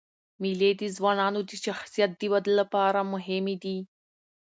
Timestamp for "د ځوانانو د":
0.81-1.51